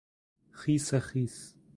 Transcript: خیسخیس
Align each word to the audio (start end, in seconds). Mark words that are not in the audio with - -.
خیسخیس 0.51 1.55